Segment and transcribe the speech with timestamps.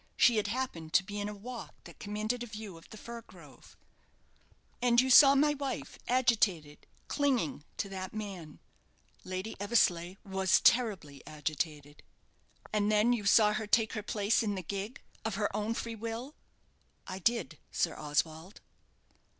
[0.17, 3.21] She had happened to be in a walk that commanded a view of the fir
[3.21, 3.77] grove.
[4.81, 8.57] "And you saw my wife agitated, clinging to that man?"
[9.23, 12.01] "Lady Eversleigh was terribly agitated."
[12.73, 15.93] "And then you saw her take her place in the gig, of her own free
[15.95, 16.33] will?"
[17.05, 18.59] "I did, Sir Oswald."